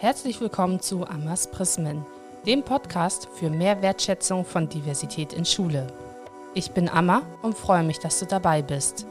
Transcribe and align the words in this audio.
Herzlich 0.00 0.40
willkommen 0.40 0.80
zu 0.80 1.06
Amas 1.06 1.46
Prismen, 1.46 2.06
dem 2.46 2.62
Podcast 2.62 3.28
für 3.34 3.50
mehr 3.50 3.82
Wertschätzung 3.82 4.46
von 4.46 4.66
Diversität 4.66 5.34
in 5.34 5.44
Schule. 5.44 5.88
Ich 6.54 6.70
bin 6.70 6.88
Amma 6.88 7.20
und 7.42 7.54
freue 7.54 7.82
mich, 7.82 7.98
dass 7.98 8.18
du 8.18 8.24
dabei 8.24 8.62
bist. 8.62 9.04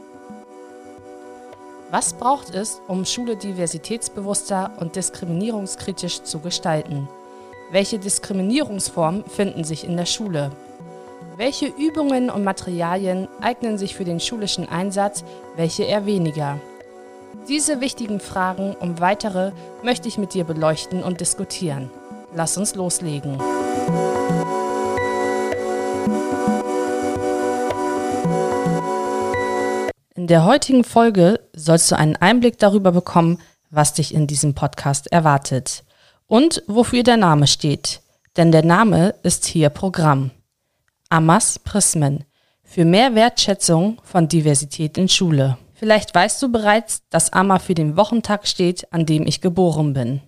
Was 1.92 2.12
braucht 2.14 2.52
es, 2.52 2.82
um 2.88 3.04
Schule 3.04 3.36
diversitätsbewusster 3.36 4.72
und 4.80 4.96
diskriminierungskritisch 4.96 6.24
zu 6.24 6.40
gestalten? 6.40 7.08
Welche 7.70 8.00
Diskriminierungsformen 8.00 9.24
finden 9.26 9.62
sich 9.62 9.84
in 9.84 9.96
der 9.96 10.06
Schule? 10.06 10.50
Welche 11.36 11.66
Übungen 11.66 12.30
und 12.30 12.42
Materialien 12.42 13.28
eignen 13.40 13.78
sich 13.78 13.94
für 13.94 14.04
den 14.04 14.18
schulischen 14.18 14.68
Einsatz, 14.68 15.22
welche 15.54 15.84
eher 15.84 16.04
weniger? 16.04 16.58
Diese 17.48 17.80
wichtigen 17.80 18.20
Fragen 18.20 18.74
und 18.74 19.00
weitere 19.00 19.52
möchte 19.82 20.08
ich 20.08 20.18
mit 20.18 20.34
dir 20.34 20.44
beleuchten 20.44 21.02
und 21.02 21.20
diskutieren. 21.20 21.90
Lass 22.34 22.56
uns 22.56 22.74
loslegen. 22.74 23.38
In 30.14 30.26
der 30.26 30.44
heutigen 30.44 30.84
Folge 30.84 31.40
sollst 31.54 31.90
du 31.90 31.96
einen 31.96 32.16
Einblick 32.16 32.58
darüber 32.58 32.92
bekommen, 32.92 33.38
was 33.70 33.94
dich 33.94 34.14
in 34.14 34.26
diesem 34.26 34.54
Podcast 34.54 35.10
erwartet 35.10 35.84
und 36.26 36.62
wofür 36.66 37.02
der 37.02 37.16
Name 37.16 37.46
steht. 37.46 38.02
Denn 38.36 38.52
der 38.52 38.64
Name 38.64 39.14
ist 39.22 39.44
hier 39.46 39.70
Programm. 39.70 40.30
Amas 41.08 41.58
Prismen 41.58 42.24
für 42.62 42.84
mehr 42.84 43.16
Wertschätzung 43.16 44.00
von 44.04 44.28
Diversität 44.28 44.96
in 44.96 45.08
Schule. 45.08 45.58
Vielleicht 45.80 46.14
weißt 46.14 46.42
du 46.42 46.52
bereits, 46.52 47.08
dass 47.08 47.32
Amma 47.32 47.58
für 47.58 47.72
den 47.72 47.96
Wochentag 47.96 48.46
steht, 48.46 48.92
an 48.92 49.06
dem 49.06 49.26
ich 49.26 49.40
geboren 49.40 49.94
bin. 49.94 50.20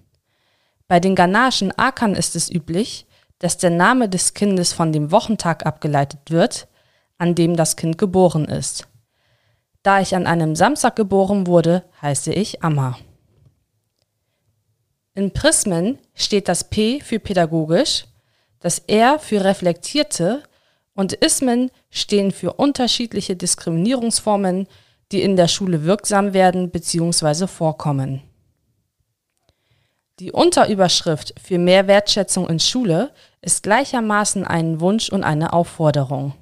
Bei 0.89 0.99
den 0.99 1.15
ghanaischen 1.15 1.73
Akan 1.77 2.15
ist 2.15 2.35
es 2.37 2.51
üblich, 2.51 3.07
dass 3.39 3.59
der 3.59 3.69
Name 3.69 4.09
des 4.09 4.33
Kindes 4.33 4.73
von 4.73 4.93
dem 4.95 5.13
Wochentag 5.13 5.67
abgeleitet 5.67 6.31
wird, 6.31 6.69
an 7.19 7.35
dem 7.35 7.55
das 7.55 7.77
Kind 7.77 7.99
geboren 7.99 8.47
ist. 8.47 8.89
Da 9.83 10.01
ich 10.01 10.17
an 10.17 10.27
einem 10.27 10.57
Samstag 10.57 10.97
geboren 10.97 11.47
wurde, 11.47 11.85
heiße 12.01 12.33
ich 12.33 12.65
Amma. 12.65 12.99
In 15.15 15.35
Prismen 15.35 15.99
steht 16.15 16.49
das 16.49 16.71
P 16.71 17.01
für 17.03 17.21
pädagogisch, 17.21 18.07
das 18.59 18.79
R 18.79 19.19
für 19.19 19.45
reflektierte 19.45 20.45
und 20.95 21.13
Ismen 21.13 21.71
stehen 21.91 22.31
für 22.31 22.55
unterschiedliche 22.55 23.37
Diskriminierungsformen, 23.37 24.67
die 25.13 25.23
in 25.23 25.37
der 25.37 25.49
Schule 25.49 25.85
wirksam 25.85 26.33
werden 26.33 26.71
bzw. 26.71 27.47
vorkommen. 27.47 28.23
Die 30.19 30.33
Unterüberschrift 30.33 31.35
für 31.43 31.59
mehr 31.59 31.87
Wertschätzung 31.87 32.49
in 32.49 32.61
Schule 32.61 33.13
ist 33.41 33.63
gleichermaßen 33.63 34.45
ein 34.45 34.81
Wunsch 34.81 35.09
und 35.09 35.25
eine 35.25 35.53
Aufforderung. 35.53 36.35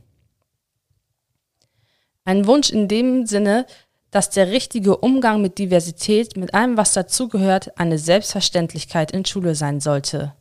Ein 2.24 2.46
Wunsch 2.46 2.70
in 2.70 2.88
dem 2.88 3.26
Sinne, 3.26 3.66
dass 4.10 4.30
der 4.30 4.50
richtige 4.50 4.96
Umgang 4.98 5.40
mit 5.40 5.58
Diversität, 5.58 6.36
mit 6.36 6.52
allem, 6.52 6.76
was 6.76 6.92
dazugehört, 6.92 7.78
eine 7.78 7.98
Selbstverständlichkeit 7.98 9.12
in 9.12 9.24
Schule 9.24 9.54
sein 9.54 9.80
sollte. 9.80 10.34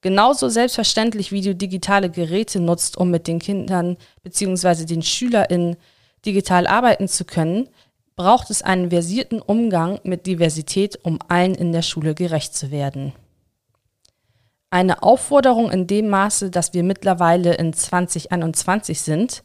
Genauso 0.00 0.48
selbstverständlich, 0.48 1.30
wie 1.30 1.42
du 1.42 1.54
digitale 1.54 2.10
Geräte 2.10 2.58
nutzt, 2.58 2.96
um 2.96 3.10
mit 3.10 3.28
den 3.28 3.38
Kindern 3.38 3.96
bzw. 4.22 4.84
den 4.84 5.02
SchülerInnen 5.02 5.76
digital 6.24 6.66
arbeiten 6.66 7.08
zu 7.08 7.24
können, 7.24 7.68
braucht 8.16 8.50
es 8.50 8.62
einen 8.62 8.90
versierten 8.90 9.40
Umgang 9.40 10.00
mit 10.04 10.26
Diversität, 10.26 10.98
um 11.02 11.18
allen 11.28 11.54
in 11.54 11.72
der 11.72 11.82
Schule 11.82 12.14
gerecht 12.14 12.54
zu 12.54 12.70
werden. 12.70 13.12
Eine 14.70 15.02
Aufforderung 15.02 15.70
in 15.70 15.86
dem 15.86 16.08
Maße, 16.08 16.50
dass 16.50 16.72
wir 16.72 16.82
mittlerweile 16.82 17.54
in 17.54 17.72
2021 17.72 19.00
sind 19.00 19.42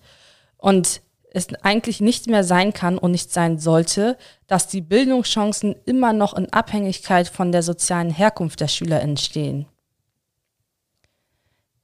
und 0.58 1.02
es 1.32 1.48
eigentlich 1.62 2.02
nicht 2.02 2.28
mehr 2.28 2.44
sein 2.44 2.74
kann 2.74 2.98
und 2.98 3.12
nicht 3.12 3.32
sein 3.32 3.60
sollte, 3.60 4.18
dass 4.48 4.68
die 4.68 4.82
Bildungschancen 4.82 5.76
immer 5.86 6.14
noch 6.14 6.34
in 6.34 6.52
Abhängigkeit 6.52 7.28
von 7.28 7.52
der 7.52 7.64
sozialen 7.64 8.10
Herkunft 8.10 8.60
der 8.60 8.68
Schüler 8.68 9.02
entstehen. 9.02 9.68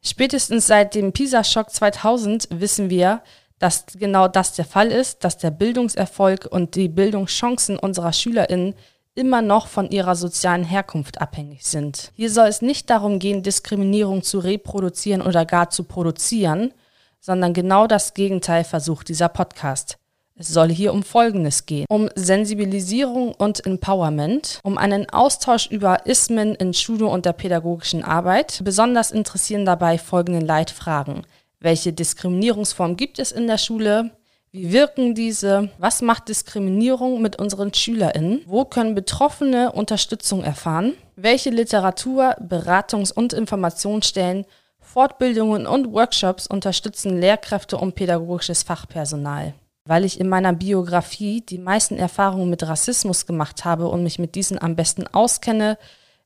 Spätestens 0.05 0.67
seit 0.67 0.95
dem 0.95 1.13
PISA-Schock 1.13 1.69
2000 1.69 2.47
wissen 2.51 2.89
wir, 2.89 3.21
dass 3.63 3.85
genau 3.97 4.27
das 4.27 4.53
der 4.55 4.65
Fall 4.65 4.91
ist, 4.91 5.23
dass 5.23 5.37
der 5.37 5.49
Bildungserfolg 5.49 6.45
und 6.51 6.75
die 6.75 6.89
Bildungschancen 6.89 7.79
unserer 7.79 8.11
Schülerinnen 8.11 8.75
immer 9.15 9.41
noch 9.41 9.67
von 9.67 9.89
ihrer 9.89 10.15
sozialen 10.15 10.65
Herkunft 10.65 11.21
abhängig 11.21 11.63
sind. 11.65 12.11
Hier 12.15 12.29
soll 12.29 12.47
es 12.47 12.61
nicht 12.61 12.89
darum 12.89 13.19
gehen, 13.19 13.41
Diskriminierung 13.41 14.21
zu 14.21 14.39
reproduzieren 14.39 15.21
oder 15.21 15.45
gar 15.45 15.69
zu 15.69 15.85
produzieren, 15.85 16.73
sondern 17.21 17.53
genau 17.53 17.87
das 17.87 18.13
Gegenteil 18.13 18.65
versucht 18.65 19.07
dieser 19.07 19.29
Podcast. 19.29 19.97
Es 20.35 20.49
soll 20.49 20.69
hier 20.69 20.93
um 20.93 21.03
Folgendes 21.03 21.65
gehen. 21.65 21.85
Um 21.87 22.09
Sensibilisierung 22.15 23.33
und 23.33 23.65
Empowerment, 23.65 24.59
um 24.63 24.77
einen 24.77 25.09
Austausch 25.09 25.67
über 25.67 26.05
Ismen 26.05 26.55
in 26.55 26.73
Schule 26.73 27.05
und 27.05 27.25
der 27.25 27.33
pädagogischen 27.33 28.03
Arbeit. 28.03 28.59
Besonders 28.63 29.11
interessieren 29.11 29.63
dabei 29.63 29.97
folgende 29.97 30.45
Leitfragen. 30.45 31.21
Welche 31.63 31.93
Diskriminierungsform 31.93 32.97
gibt 32.97 33.19
es 33.19 33.31
in 33.31 33.47
der 33.47 33.57
Schule? 33.57 34.11
Wie 34.51 34.73
wirken 34.73 35.15
diese? 35.15 35.69
Was 35.77 36.01
macht 36.01 36.27
Diskriminierung 36.27 37.21
mit 37.21 37.39
unseren 37.39 37.73
SchülerInnen? 37.73 38.41
Wo 38.45 38.65
können 38.65 38.95
Betroffene 38.95 39.71
Unterstützung 39.71 40.43
erfahren? 40.43 40.91
Welche 41.15 41.51
Literatur, 41.51 42.35
Beratungs- 42.41 43.13
und 43.13 43.31
Informationsstellen, 43.31 44.45
Fortbildungen 44.81 45.65
und 45.65 45.93
Workshops 45.93 46.47
unterstützen 46.47 47.21
Lehrkräfte 47.21 47.77
und 47.77 47.95
pädagogisches 47.95 48.63
Fachpersonal? 48.63 49.53
Weil 49.85 50.03
ich 50.03 50.19
in 50.19 50.27
meiner 50.27 50.51
Biografie 50.51 51.39
die 51.39 51.59
meisten 51.59 51.95
Erfahrungen 51.95 52.49
mit 52.49 52.63
Rassismus 52.63 53.25
gemacht 53.25 53.63
habe 53.63 53.87
und 53.87 54.03
mich 54.03 54.19
mit 54.19 54.35
diesen 54.35 54.61
am 54.61 54.75
besten 54.75 55.07
auskenne, 55.07 55.77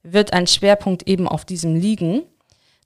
wird 0.02 0.34
ein 0.34 0.48
Schwerpunkt 0.48 1.08
eben 1.08 1.28
auf 1.28 1.46
diesem 1.46 1.76
liegen. 1.76 2.24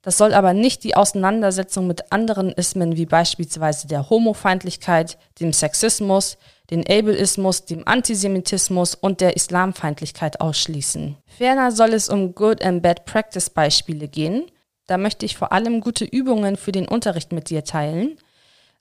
Das 0.02 0.18
soll 0.18 0.34
aber 0.34 0.54
nicht 0.54 0.84
die 0.84 0.96
Auseinandersetzung 0.96 1.86
mit 1.86 2.12
anderen 2.12 2.52
Ismen 2.52 2.98
wie 2.98 3.06
beispielsweise 3.06 3.88
der 3.88 4.10
Homofeindlichkeit, 4.10 5.18
dem 5.40 5.54
Sexismus, 5.54 6.38
den 6.72 6.82
Ableismus, 6.82 7.66
dem 7.66 7.88
Antisemitismus 7.88 8.96
und 8.96 9.22
der 9.22 9.36
Islamfeindlichkeit 9.36 10.42
ausschließen. 10.42 11.18
Ferner 11.28 11.72
soll 11.72 11.94
es 11.94 12.10
um 12.10 12.34
Good 12.34 12.64
and 12.64 12.82
Bad 12.82 13.06
Practice 13.06 13.50
Beispiele 13.50 14.08
gehen. 14.08 14.46
Da 14.88 14.98
möchte 14.98 15.26
ich 15.26 15.38
vor 15.38 15.52
allem 15.52 15.82
gute 15.82 16.06
Übungen 16.06 16.56
für 16.56 16.72
den 16.72 16.88
Unterricht 16.88 17.32
mit 17.32 17.50
dir 17.50 17.64
teilen 17.64 18.18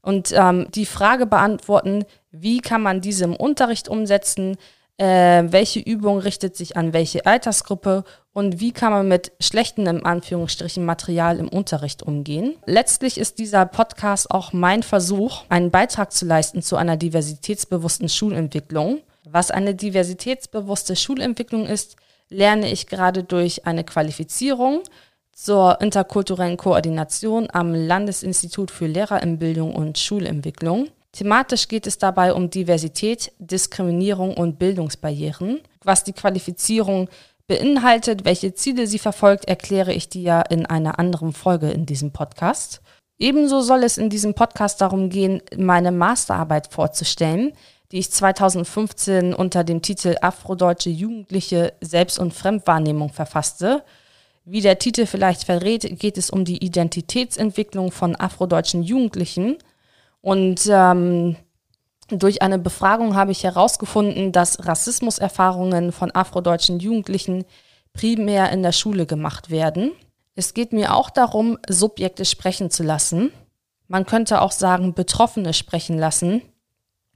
und 0.02 0.32
ähm, 0.32 0.68
die 0.74 0.86
Frage 0.86 1.26
beantworten, 1.26 2.04
wie 2.30 2.60
kann 2.60 2.82
man 2.82 3.00
diese 3.00 3.24
im 3.24 3.36
Unterricht 3.36 3.88
umsetzen, 3.88 4.56
äh, 5.00 5.50
welche 5.50 5.80
Übung 5.80 6.18
richtet 6.18 6.56
sich 6.56 6.76
an 6.76 6.92
welche 6.92 7.24
Altersgruppe 7.24 8.04
und 8.34 8.60
wie 8.60 8.70
kann 8.70 8.92
man 8.92 9.08
mit 9.08 9.32
schlechtem 9.40 9.86
im 9.86 10.04
Anführungsstrichen 10.04 10.84
Material 10.84 11.38
im 11.38 11.48
Unterricht 11.48 12.02
umgehen. 12.02 12.56
Letztlich 12.66 13.16
ist 13.16 13.38
dieser 13.38 13.64
Podcast 13.64 14.30
auch 14.30 14.52
mein 14.52 14.82
Versuch, 14.82 15.44
einen 15.48 15.70
Beitrag 15.70 16.12
zu 16.12 16.26
leisten 16.26 16.60
zu 16.60 16.76
einer 16.76 16.98
diversitätsbewussten 16.98 18.10
Schulentwicklung. 18.10 19.00
Was 19.24 19.50
eine 19.50 19.74
diversitätsbewusste 19.74 20.96
Schulentwicklung 20.96 21.64
ist, 21.64 21.96
lerne 22.28 22.70
ich 22.70 22.86
gerade 22.86 23.24
durch 23.24 23.66
eine 23.66 23.84
Qualifizierung 23.84 24.82
zur 25.32 25.80
interkulturellen 25.80 26.58
Koordination 26.58 27.48
am 27.50 27.72
Landesinstitut 27.72 28.70
für 28.70 28.86
Lehrerinnenbildung 28.86 29.74
und 29.74 29.98
Schulentwicklung. 29.98 30.88
Thematisch 31.12 31.66
geht 31.66 31.86
es 31.86 31.98
dabei 31.98 32.32
um 32.34 32.50
Diversität, 32.50 33.32
Diskriminierung 33.38 34.36
und 34.36 34.58
Bildungsbarrieren. 34.58 35.60
Was 35.82 36.04
die 36.04 36.12
Qualifizierung 36.12 37.08
beinhaltet, 37.48 38.24
welche 38.24 38.54
Ziele 38.54 38.86
sie 38.86 39.00
verfolgt, 39.00 39.46
erkläre 39.46 39.92
ich 39.92 40.08
dir 40.08 40.44
in 40.50 40.66
einer 40.66 41.00
anderen 41.00 41.32
Folge 41.32 41.70
in 41.70 41.84
diesem 41.84 42.12
Podcast. 42.12 42.80
Ebenso 43.18 43.60
soll 43.60 43.82
es 43.82 43.98
in 43.98 44.08
diesem 44.08 44.34
Podcast 44.34 44.80
darum 44.80 45.10
gehen, 45.10 45.42
meine 45.56 45.90
Masterarbeit 45.90 46.72
vorzustellen, 46.72 47.52
die 47.90 47.98
ich 47.98 48.12
2015 48.12 49.34
unter 49.34 49.64
dem 49.64 49.82
Titel 49.82 50.14
Afrodeutsche 50.22 50.90
Jugendliche 50.90 51.72
Selbst- 51.80 52.20
und 52.20 52.32
Fremdwahrnehmung 52.32 53.12
verfasste. 53.12 53.82
Wie 54.44 54.60
der 54.60 54.78
Titel 54.78 55.06
vielleicht 55.06 55.42
verrät, 55.42 55.98
geht 55.98 56.16
es 56.16 56.30
um 56.30 56.44
die 56.44 56.64
Identitätsentwicklung 56.64 57.90
von 57.90 58.14
afrodeutschen 58.14 58.84
Jugendlichen– 58.84 59.58
und 60.22 60.68
ähm, 60.70 61.36
durch 62.08 62.42
eine 62.42 62.58
Befragung 62.58 63.14
habe 63.14 63.32
ich 63.32 63.44
herausgefunden, 63.44 64.32
dass 64.32 64.66
Rassismuserfahrungen 64.66 65.92
von 65.92 66.10
afrodeutschen 66.10 66.80
Jugendlichen 66.80 67.44
primär 67.92 68.50
in 68.50 68.62
der 68.62 68.72
Schule 68.72 69.06
gemacht 69.06 69.50
werden. 69.50 69.92
Es 70.34 70.54
geht 70.54 70.72
mir 70.72 70.94
auch 70.94 71.10
darum, 71.10 71.58
Subjekte 71.68 72.24
sprechen 72.24 72.70
zu 72.70 72.82
lassen. 72.82 73.32
Man 73.88 74.06
könnte 74.06 74.40
auch 74.40 74.52
sagen, 74.52 74.94
Betroffene 74.94 75.52
sprechen 75.52 75.98
lassen, 75.98 76.42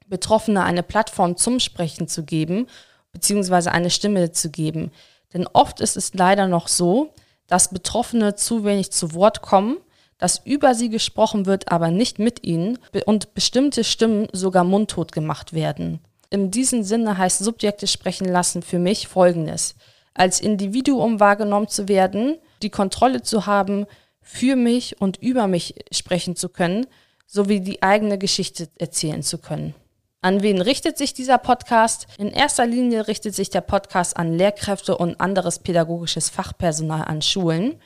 Betroffene 0.06 0.62
eine 0.62 0.82
Plattform 0.82 1.36
zum 1.36 1.60
Sprechen 1.60 2.08
zu 2.08 2.24
geben, 2.24 2.66
beziehungsweise 3.12 3.72
eine 3.72 3.90
Stimme 3.90 4.32
zu 4.32 4.50
geben. 4.50 4.90
Denn 5.32 5.46
oft 5.52 5.80
ist 5.80 5.96
es 5.96 6.14
leider 6.14 6.46
noch 6.46 6.68
so, 6.68 7.12
dass 7.46 7.68
Betroffene 7.72 8.34
zu 8.34 8.64
wenig 8.64 8.92
zu 8.92 9.14
Wort 9.14 9.42
kommen, 9.42 9.78
dass 10.24 10.40
über 10.46 10.74
sie 10.74 10.88
gesprochen 10.88 11.44
wird, 11.44 11.70
aber 11.70 11.90
nicht 11.90 12.18
mit 12.18 12.46
ihnen 12.46 12.78
und 13.04 13.34
bestimmte 13.34 13.84
Stimmen 13.84 14.26
sogar 14.32 14.64
mundtot 14.64 15.12
gemacht 15.12 15.52
werden. 15.52 16.00
In 16.30 16.50
diesem 16.50 16.82
Sinne 16.82 17.18
heißt 17.18 17.40
Subjekte 17.40 17.86
sprechen 17.86 18.26
lassen 18.26 18.62
für 18.62 18.78
mich 18.78 19.06
Folgendes. 19.06 19.74
Als 20.14 20.40
Individuum 20.40 21.20
wahrgenommen 21.20 21.68
zu 21.68 21.88
werden, 21.88 22.38
die 22.62 22.70
Kontrolle 22.70 23.20
zu 23.20 23.44
haben, 23.44 23.84
für 24.22 24.56
mich 24.56 24.98
und 24.98 25.18
über 25.18 25.46
mich 25.46 25.74
sprechen 25.92 26.36
zu 26.36 26.48
können, 26.48 26.86
sowie 27.26 27.60
die 27.60 27.82
eigene 27.82 28.16
Geschichte 28.16 28.70
erzählen 28.78 29.22
zu 29.22 29.36
können. 29.36 29.74
An 30.22 30.40
wen 30.40 30.62
richtet 30.62 30.96
sich 30.96 31.12
dieser 31.12 31.36
Podcast? 31.36 32.06
In 32.16 32.30
erster 32.30 32.64
Linie 32.66 33.08
richtet 33.08 33.34
sich 33.34 33.50
der 33.50 33.60
Podcast 33.60 34.16
an 34.16 34.32
Lehrkräfte 34.32 34.96
und 34.96 35.20
anderes 35.20 35.58
pädagogisches 35.58 36.30
Fachpersonal 36.30 37.02
an 37.02 37.20
Schulen. 37.20 37.78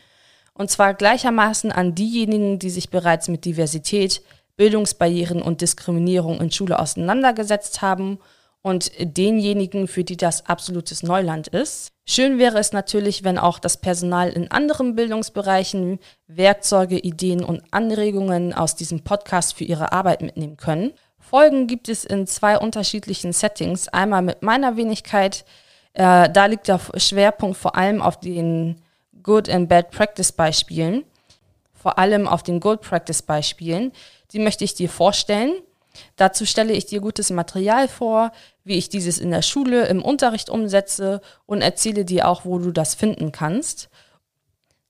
Und 0.59 0.71
zwar 0.71 0.93
gleichermaßen 0.93 1.71
an 1.71 1.95
diejenigen, 1.95 2.59
die 2.59 2.71
sich 2.71 2.91
bereits 2.91 3.29
mit 3.29 3.45
Diversität, 3.45 4.23
Bildungsbarrieren 4.57 5.41
und 5.41 5.61
Diskriminierung 5.61 6.41
in 6.41 6.51
Schule 6.51 6.81
auseinandergesetzt 6.81 7.81
haben 7.81 8.19
und 8.61 8.91
denjenigen, 8.99 9.87
für 9.87 10.03
die 10.03 10.17
das 10.17 10.47
absolutes 10.47 11.05
Neuland 11.05 11.47
ist. 11.47 11.93
Schön 12.07 12.39
wäre 12.39 12.59
es 12.59 12.73
natürlich, 12.73 13.23
wenn 13.23 13.39
auch 13.39 13.61
das 13.61 13.77
Personal 13.77 14.31
in 14.31 14.51
anderen 14.51 14.97
Bildungsbereichen 14.97 16.01
Werkzeuge, 16.27 16.99
Ideen 16.99 17.45
und 17.45 17.63
Anregungen 17.71 18.53
aus 18.53 18.75
diesem 18.75 19.05
Podcast 19.05 19.55
für 19.55 19.65
ihre 19.65 19.93
Arbeit 19.93 20.23
mitnehmen 20.23 20.57
können. 20.57 20.93
Folgen 21.21 21.69
gibt 21.69 21.89
es 21.89 22.05
in 22.05 22.27
zwei 22.27 22.59
unterschiedlichen 22.59 23.33
Settings. 23.33 23.87
Einmal 23.87 24.23
mit 24.23 24.43
meiner 24.43 24.77
Wenigkeit, 24.77 25.45
äh, 25.93 26.29
da 26.29 26.47
liegt 26.47 26.67
der 26.67 26.81
Schwerpunkt 26.97 27.57
vor 27.57 27.77
allem 27.77 28.03
auf 28.03 28.19
den 28.19 28.83
Good 29.29 29.51
and 29.51 29.69
Bad 29.69 29.91
Practice 29.91 30.33
Beispielen, 30.33 31.05
vor 31.75 31.99
allem 31.99 32.27
auf 32.27 32.43
den 32.43 32.61
Good 32.61 32.81
Practice 32.81 33.21
Beispielen. 33.21 33.93
Die 34.33 34.39
möchte 34.39 34.65
ich 34.65 34.73
dir 34.73 34.89
vorstellen. 34.89 35.53
Dazu 36.17 36.47
stelle 36.47 36.73
ich 36.73 36.87
dir 36.87 37.03
gutes 37.03 37.29
Material 37.29 37.89
vor, 37.89 38.33
wie 38.65 38.79
ich 38.79 38.89
dieses 38.89 39.19
in 39.19 39.31
der 39.31 39.43
Schule 39.43 39.85
im 39.89 40.03
Unterricht 40.03 40.49
umsetze 40.49 41.21
und 41.45 41.61
erzähle 41.61 42.07
dir 42.07 42.27
auch, 42.27 42.47
wo 42.47 42.59
du 42.59 42.73
das 42.73 42.95
finden 42.95 43.31
kannst. 43.31 43.91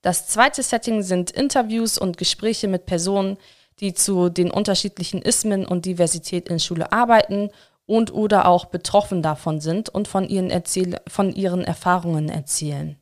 Das 0.01 0.27
zweite 0.27 0.63
Setting 0.63 1.01
sind 1.03 1.31
Interviews 1.31 1.97
und 1.97 2.17
Gespräche 2.17 2.69
mit 2.69 2.85
Personen, 2.85 3.35
die 3.81 3.93
zu 3.93 4.29
den 4.29 4.51
unterschiedlichen 4.51 5.21
Ismen 5.21 5.65
und 5.65 5.83
Diversität 5.83 6.47
in 6.47 6.61
Schule 6.61 6.93
arbeiten 6.93 7.49
und 7.85 8.13
oder 8.13 8.47
auch 8.47 8.67
betroffen 8.67 9.21
davon 9.21 9.59
sind 9.59 9.89
und 9.89 10.07
von 10.07 10.29
ihren, 10.29 10.49
Erzähl 10.49 10.95
von 11.09 11.33
ihren 11.33 11.65
Erfahrungen 11.65 12.29
erzählen. 12.29 12.95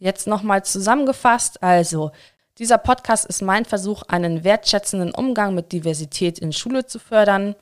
Jetzt 0.00 0.28
nochmal 0.28 0.64
zusammengefasst, 0.64 1.60
also 1.60 2.12
dieser 2.58 2.78
Podcast 2.78 3.26
ist 3.26 3.42
mein 3.42 3.64
Versuch, 3.64 4.02
einen 4.04 4.44
wertschätzenden 4.44 5.12
Umgang 5.12 5.54
mit 5.54 5.72
Diversität 5.72 6.38
in 6.38 6.52
Schule 6.52 6.86
zu 6.86 7.00
fördern. 7.00 7.56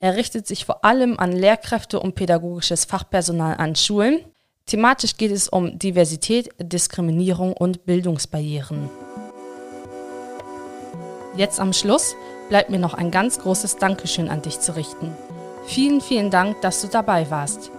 Er 0.00 0.16
richtet 0.16 0.48
sich 0.48 0.64
vor 0.64 0.84
allem 0.84 1.16
an 1.18 1.30
Lehrkräfte 1.30 2.00
und 2.00 2.16
pädagogisches 2.16 2.86
Fachpersonal 2.86 3.56
an 3.56 3.76
Schulen. 3.76 4.24
Thematisch 4.66 5.16
geht 5.16 5.30
es 5.30 5.48
um 5.48 5.78
Diversität, 5.78 6.50
Diskriminierung 6.58 7.52
und 7.52 7.86
Bildungsbarrieren. 7.86 8.90
Jetzt 11.36 11.60
am 11.60 11.72
Schluss 11.72 12.16
bleibt 12.48 12.70
mir 12.70 12.80
noch 12.80 12.94
ein 12.94 13.12
ganz 13.12 13.38
großes 13.38 13.76
Dankeschön 13.76 14.28
an 14.28 14.42
dich 14.42 14.58
zu 14.58 14.74
richten. 14.74 15.16
Vielen, 15.66 16.00
vielen 16.00 16.30
Dank, 16.32 16.60
dass 16.62 16.82
du 16.82 16.88
dabei 16.88 17.30
warst. 17.30 17.70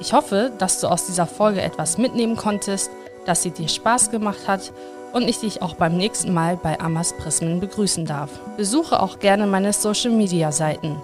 Ich 0.00 0.12
hoffe, 0.12 0.50
dass 0.58 0.80
du 0.80 0.88
aus 0.88 1.06
dieser 1.06 1.26
Folge 1.26 1.60
etwas 1.62 1.96
mitnehmen 1.96 2.36
konntest, 2.36 2.90
dass 3.24 3.42
sie 3.42 3.50
dir 3.50 3.68
Spaß 3.68 4.10
gemacht 4.10 4.46
hat 4.46 4.72
und 5.12 5.28
ich 5.28 5.40
dich 5.40 5.62
auch 5.62 5.74
beim 5.74 5.96
nächsten 5.96 6.32
Mal 6.32 6.56
bei 6.56 6.80
Amas 6.80 7.12
Prismen 7.12 7.60
begrüßen 7.60 8.06
darf. 8.06 8.30
Besuche 8.56 9.00
auch 9.00 9.18
gerne 9.18 9.46
meine 9.46 9.72
Social 9.72 10.10
Media 10.10 10.52
Seiten. 10.52 10.96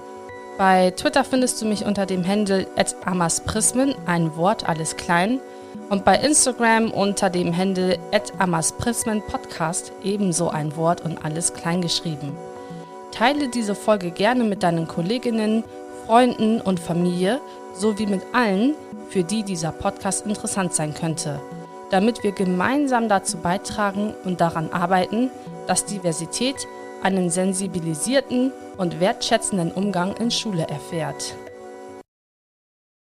Bei 0.57 0.91
Twitter 0.91 1.25
findest 1.25 1.63
du 1.63 1.67
mich 1.67 1.85
unter 1.85 2.05
dem 2.05 2.27
Handle 2.27 2.67
@amasprismen, 3.05 3.95
ein 4.07 4.37
Wort 4.37 4.69
alles 4.69 4.97
klein 4.97 5.41
und 5.89 6.05
bei 6.05 6.17
Instagram 6.17 6.91
unter 6.91 7.31
dem 7.31 7.57
Handle 7.57 7.99
@amasprismenpodcast 8.39 9.93
ebenso 10.03 10.49
ein 10.49 10.77
Wort 10.77 11.05
und 11.05 11.25
alles 11.25 11.55
klein 11.55 11.81
geschrieben. 11.81 12.37
Teile 13.13 13.49
diese 13.49 13.75
Folge 13.75 14.11
gerne 14.11 14.45
mit 14.45 14.63
deinen 14.63 14.89
Kolleginnen, 14.89 15.65
Freunden 16.07 16.61
und 16.61 16.81
Familie 16.81 17.41
sowie 17.75 18.07
mit 18.07 18.23
allen, 18.33 18.75
für 19.11 19.25
die 19.25 19.43
dieser 19.43 19.73
Podcast 19.73 20.27
interessant 20.27 20.75
sein 20.75 20.93
könnte, 20.93 21.41
damit 21.91 22.23
wir 22.23 22.33
gemeinsam 22.33 23.09
dazu 23.09 23.39
beitragen 23.39 24.15
und 24.25 24.41
daran 24.41 24.71
arbeiten, 24.71 25.31
dass 25.67 25.85
Diversität 25.85 26.67
einen 27.03 27.31
sensibilisierten 27.31 28.53
und 28.77 29.01
wertschätzenden 29.01 29.73
Umgang 29.73 30.17
in 30.17 30.31
Schule 30.31 30.67
erfährt. 30.69 31.35